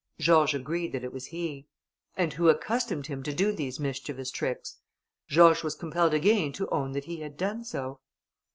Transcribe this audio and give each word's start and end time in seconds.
George 0.17 0.55
agreed 0.55 0.93
that 0.93 1.03
it 1.03 1.13
was 1.13 1.27
he. 1.27 1.67
"And 2.17 2.33
who 2.33 2.49
accustomed 2.49 3.05
him 3.05 3.21
to 3.21 3.31
do 3.31 3.51
these 3.51 3.79
mischievous 3.79 4.31
tricks?" 4.31 4.79
George 5.27 5.61
was 5.61 5.75
compelled 5.75 6.15
again 6.15 6.51
to 6.53 6.67
own 6.71 6.93
that 6.93 7.05
he 7.05 7.17
had 7.19 7.37
done 7.37 7.63
so. 7.63 7.99